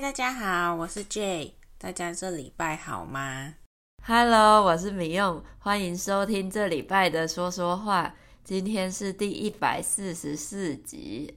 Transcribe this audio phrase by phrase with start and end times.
[0.00, 3.52] 嗨，大家好，我是 Jay，大家这礼拜好吗
[4.06, 8.14] ？Hello，我是米用，欢迎收听这礼拜的说说话。
[8.42, 11.36] 今天是第一百四十四集。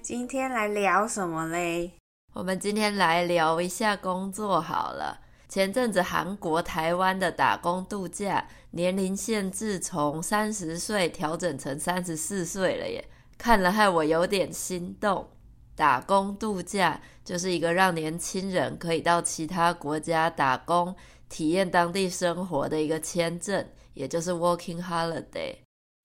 [0.00, 1.94] 今天来聊什么嘞？
[2.34, 5.18] 我们今天来聊一下工作好了。
[5.48, 15.26] 前阵子韩国、台湾的打工度假年龄限制从三十岁调整成三十四岁了耶，看了害我有点心动。
[15.74, 20.94] 打工度假就是一个让年轻人可以到其他国家打工、
[21.28, 25.58] 体验当地生活的一个签证，也就是 Working Holiday。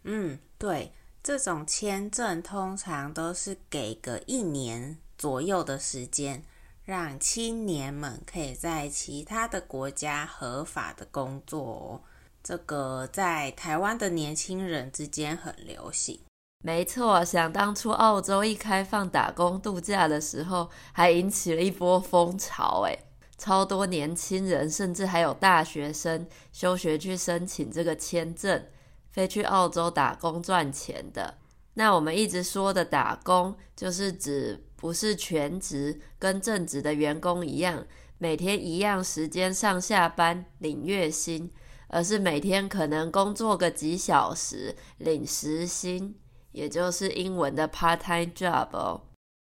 [0.03, 6.43] 嗯，对，这种签证通常都是给个一年左右的时间。
[6.85, 12.01] 让青年们可以在其他的国家合法的工作哦，
[12.43, 16.19] 这个在台湾的年轻人之间很流行。
[16.61, 22.99] 没错，想当初澳洲一开放打工度假的时候，还引起了一波风潮，诶，
[23.37, 28.65] 超多年轻人，甚至还有大学生休学去申请这个签证，
[29.09, 31.37] 飞去澳洲打工赚钱的。
[31.75, 34.65] 那我们一直说的打工，就是指。
[34.83, 41.49] 不是全职，跟正职的员工一样，每天一样时间上下班领月薪，
[41.87, 46.19] 而是每天可能工作个几小时领时薪，
[46.51, 49.05] 也就是英文的 part-time job 哦。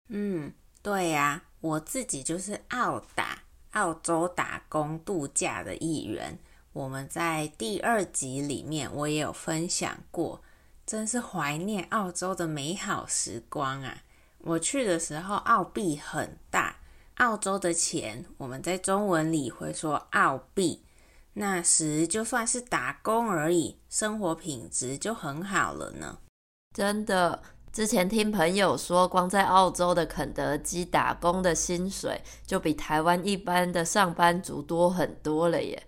[0.09, 6.39] 嗯，对呀，我自己就是澳打，澳洲打工度假的一员。
[6.73, 10.45] 我们在第二集里面我也有分享过，
[10.87, 14.04] 真是怀念澳洲的美好时光啊！
[14.47, 16.77] 我去的时候，澳币很大，
[17.17, 20.85] 澳洲的钱我们在中文里会说澳币。
[21.37, 26.19] 那时就算是打工而已，生活品质就很好了呢。
[26.75, 35.83] 真的，之前听朋友说，光在澳洲的肯德基打工的薪水就比台湾一般的上班族多很多了耶。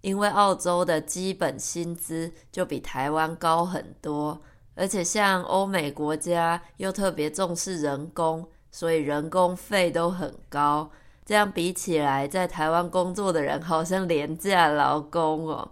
[0.00, 4.42] 因为澳洲的基本薪资就比台湾高很多。
[4.80, 10.90] 而且像欧美国家又特别重视人工，所以人工费都很高。
[11.26, 15.70] 这样比起来，在台湾工作的人好像廉价劳工哦。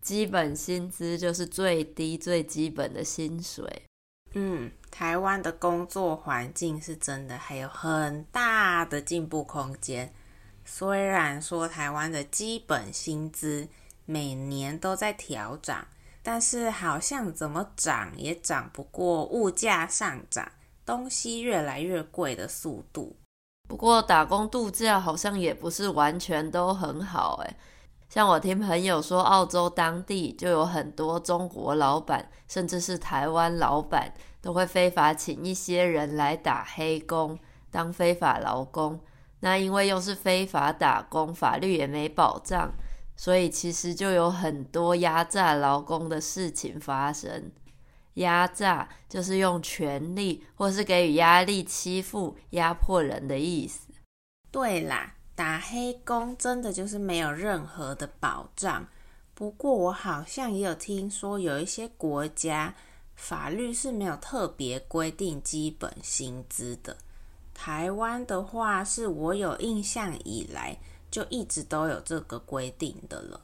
[0.00, 3.82] 基本薪资就是最低最基本的薪水。
[4.32, 10.10] 嗯，台湾的工作环境是真的还有很大的进步空间。
[10.64, 13.68] 虽然说台湾的基本薪资
[14.06, 15.86] 每年都在调涨。
[16.28, 20.50] 但是好像怎么涨也涨不过物价上涨，
[20.84, 23.14] 东西越来越贵的速度。
[23.68, 27.56] 不过打工度假好像也不是完全都很好诶，
[28.08, 37.38] 像我听朋友说，澳洲当地就有很多中国老板，甚至是台湾老板，都会非法请一些人来打黑工，
[37.70, 38.98] 当非法劳工。
[39.38, 42.72] 那因为又是非法打工，法律也没保障。
[43.16, 47.50] 所以其实就有很多压榨劳工的事情发生。
[48.14, 53.88] 压榨就是用权力或是给予压力、欺负、压迫人的意思。
[54.50, 58.86] 对啦，打黑工真的就是没有任何的保障。
[59.34, 62.74] 不过我好像也有听说，有一些国家
[63.14, 66.96] 法律是没有特别规定基本薪资的。
[67.52, 70.78] 台湾的话，是我有印象以来。
[71.10, 73.40] 就一直都有这个规定的了。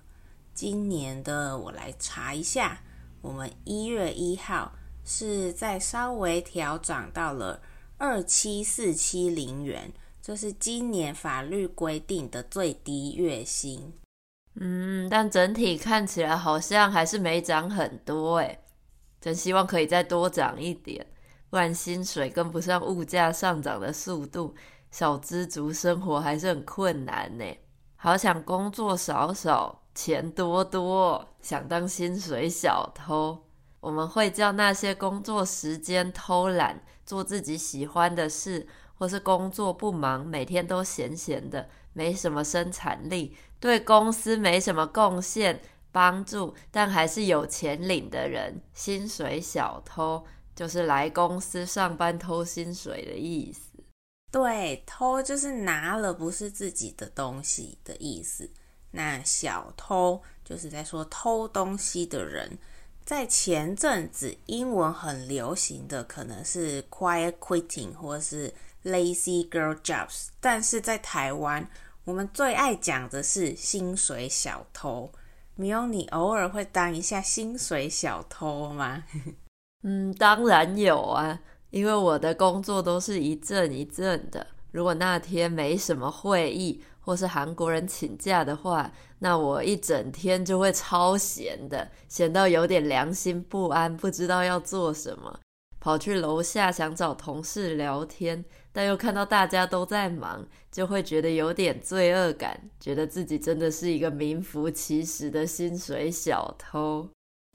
[0.55, 2.83] 今年的我来查一下，
[3.21, 4.73] 我们一月一号
[5.05, 7.63] 是再稍微调涨到了
[7.97, 13.93] 二七四七零元，这是今年法律规定的最低月薪。
[14.57, 18.63] 嗯，但整体看起来好像还是没涨很多诶，
[19.19, 21.07] 真希望可以再多涨一点，
[21.49, 24.55] 不然薪水跟不上物价上涨的速度。
[24.93, 27.45] 小资族生活还是很困难呢，
[27.97, 33.47] 好想工作少少，钱多多，想当薪水小偷。
[33.81, 48.61] 我们会叫那些工作时间偷懒、做自己喜欢的事，或是工作不忙、每天都闲闲的，没什么生产力，对公司没什么贡献、帮助，但还是有钱领的人。
[48.75, 50.23] 薪水小偷
[50.55, 53.72] 就是来公司上班偷薪水的意思。
[54.33, 58.51] 对，偷就是拿了不是自己的东西的意思。
[58.91, 62.59] 那小偷就是在说偷东西的人。
[63.05, 71.69] 在前阵子，英文很流行的可能是 quiet quitting 或是 lazy girl jobs，但是在台湾，
[72.05, 75.13] 我们最爱讲的是薪水小偷。
[75.57, 79.05] 没有你偶尔会当一下薪水小偷吗？
[79.83, 81.41] 嗯，当然有啊，
[81.73, 84.47] 因为我的工作都是一阵一阵的。
[84.71, 95.41] 如果那天没什么会议，或是韩国人请假的话，那我一整天就会超闲的，闲到有点良心不安，不知道要做什么。
[95.81, 107.09] 跑去楼下想找同事聊天，但又看到大家都在忙，就会觉得有点罪恶感，觉得自己真的是一个名副其实的薪水小偷。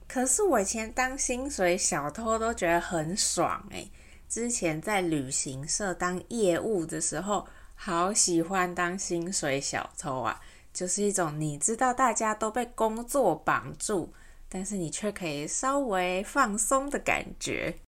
[0.06, 3.90] 可是我以前当薪水小偷都觉得很爽欸，
[4.28, 10.40] 之前在旅行社当业务的时候，好喜欢当薪水小偷啊！
[10.72, 14.12] 就是一种你知道大家都被工作绑住，
[14.48, 17.78] 但是你却可以稍微放松的感觉。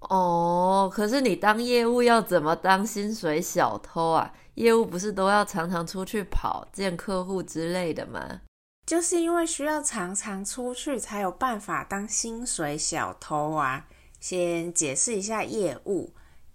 [0.00, 4.32] 哦，可是你当业务要怎么当薪水小偷啊？
[4.54, 8.42] 业务不是都要常常出去跑、见客户之类的吗？
[8.86, 13.86] 就是因为需要常常出去，才有办法当薪水小偷啊。
[14.20, 16.10] 先解释一下业务，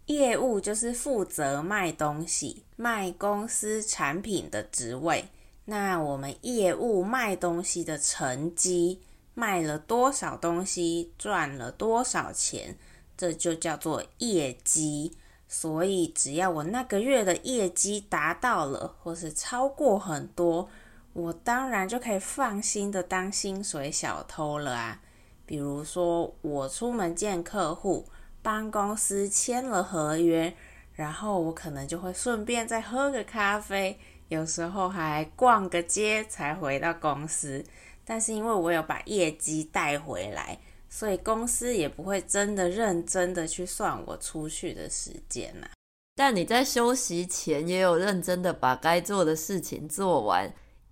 [0.07, 5.25] 业务就是负责卖东西、卖公司产品的职位。
[5.65, 9.01] 那我们业务卖东西的成绩，
[9.33, 12.77] 卖了多少东西，赚了多少钱。
[13.15, 15.15] 这就叫做业绩，
[15.47, 20.67] 所以只要我那个月的业绩达到了，或是超过很多，
[21.13, 24.99] 我当然就可以放心的当薪水小偷了啊。
[25.51, 28.07] 比如说，我出门见客户，
[28.41, 30.53] 帮公司签了合约，
[30.93, 33.99] 然后我可能就会顺便再喝个咖啡，
[34.29, 37.61] 有时候还逛个街才回到公司。
[38.05, 40.57] 但是因为我有把业绩带回来。
[40.87, 45.67] 所以公司也不会真的认真的去算我出去的时间呐。
[46.15, 50.49] 但你在休息前也有认真的把该做的事情做完，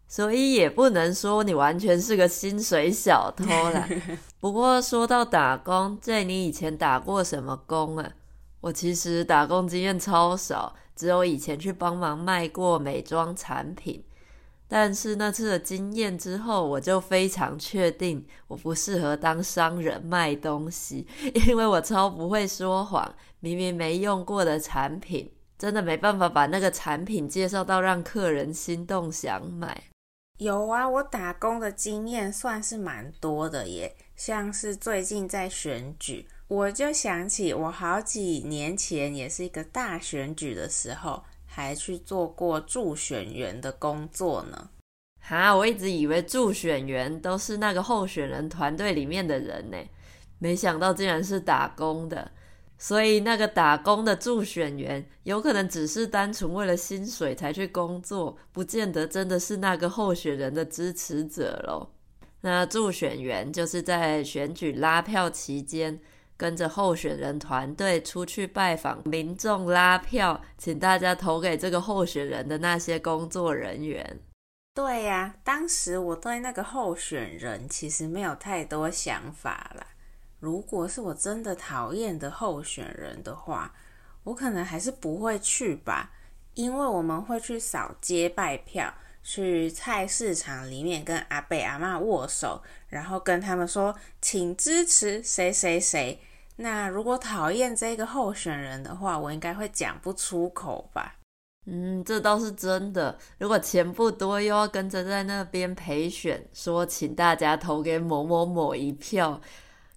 [0.10, 3.88] 所以也不能说你完全是个薪水小偷啦。
[4.42, 8.12] 不过说到打工，在你以前打过什么工啊？
[8.60, 14.04] 我其实打工经验超少，只有以前去帮忙卖过美妆产品。
[14.68, 21.08] 但是那次的经验之后，我就非常确定我不适合当商人卖东西，
[21.48, 23.14] 因为我超不会说谎。
[23.40, 29.84] 明明没用过的产品，真的没办法把那个产品介绍到让客人心动想买。
[30.40, 41.24] 有啊，我打工的经验算是蛮多的耶，像是最近在选举，我就想起我好几年前也是一个大选举的时候。
[41.52, 44.70] 还去做过助选员的工作呢。
[45.20, 49.78] 哈，我一直以为助选员都是那个候选人团队里面的人呢，
[50.38, 52.32] 没想到竟然是打工的。
[52.82, 61.94] 所以那个打工的助选员，有可能只是单纯为了薪水才去工作，不见得真的是那个候选人的支持者咯。
[62.40, 66.00] 那助选员就是在选举拉票期间，
[66.38, 74.22] 跟着候选人团队出去拜访民众拉票，请大家投给这个候选人的那些工作人员。
[74.74, 79.86] 对呀，当时我对那个候选人其实没有太多想法啦。
[80.40, 83.74] 如果是我真的讨厌的候选人的话，
[84.24, 86.12] 我可能还是不会去吧，
[86.54, 88.94] 因为我们会去扫街拜票，
[89.24, 96.20] 去菜市场里面跟阿伯阿嬷握手，然后跟他们说，请支持谁谁谁。
[96.58, 101.16] 那如果讨厌这个候选人的话，我应该会讲不出口吧？
[101.66, 103.18] 嗯，这倒是真的。
[103.38, 109.40] 如果钱不多，又要跟着在那边陪选，说请大家投给某某某一票，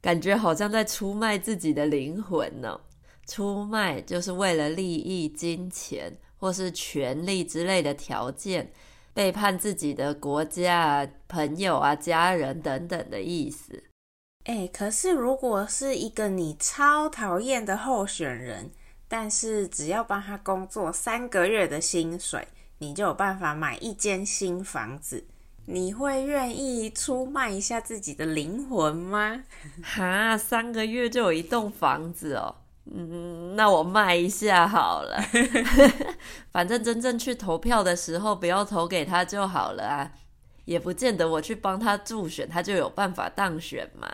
[0.03, 2.79] 感觉好像在出卖自己的灵魂呢。
[3.27, 8.73] 出卖就是为了利益、金钱或是权力之类的条件，
[9.15, 13.85] 背叛自己的国家、朋友啊、家人等等的意思。
[14.45, 18.73] 哎，可是如果是一个你超讨厌的候选人，
[19.07, 25.25] 但是只要帮他工作三个月的薪水，你就有办法买一间新房子，
[25.67, 29.45] 你会愿意出卖一下自己的灵魂吗？
[29.83, 32.55] 哈，三个月就有一栋房子哦，
[32.93, 35.23] 嗯，那我卖一下好了，
[36.51, 40.13] 反正真正去投票的时候，不要投给他就好了啊，
[40.65, 44.13] 也不见得我去帮他助选，他就有办法当选嘛。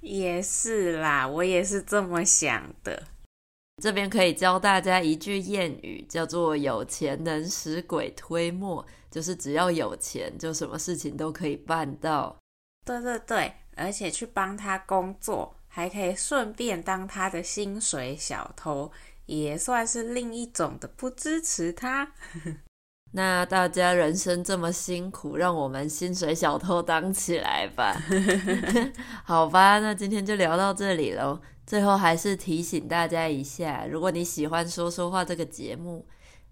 [0.00, 3.02] 也是啦，我也是这么想的。
[3.82, 12.34] 这边可以教大家一句谚语，叫做“有钱能使鬼推磨”，就是只要有钱，就什么事情都可以办到。
[12.86, 18.90] 对对对，而且去帮他工作，还可以顺便当他的薪水小偷，
[19.26, 22.14] 也算是另一种的不支持他。
[23.12, 27.96] 那大家人生这么辛苦，让我们薪水小偷当起来吧。
[29.24, 31.40] 好吧，那今天就聊到这里喽。
[31.66, 36.06] 最后还是提醒大家一下，如果你喜欢说说话这个节目，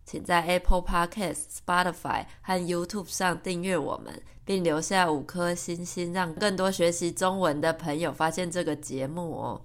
[0.05, 9.61] 请在 Apple Podcast、Spotify 和 YouTube 上订阅我们，并留下五颗星星，让更多学习中文的朋友发现这个节目哦。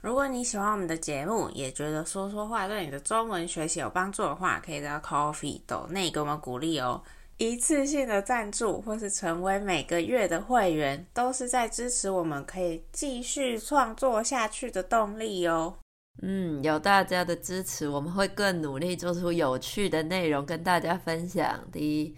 [0.00, 7.02] 如果你喜欢我们的节目，也觉得说说话对你的中文学习有帮助的话，可以到 Coffee 斗内给我们鼓励哦。
[7.36, 15.74] 一次性的赞助或是成为每个月的会员，都是在支持我们可以继续创作下去的动力哦。
[16.22, 22.14] 嗯，有大家的支持，我们会更努力做出有趣的内容跟大家分享的。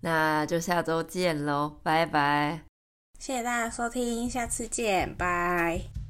[0.00, 2.60] 那就下周见喽，拜拜！
[3.18, 6.01] 谢谢大家收听，下次见，拜。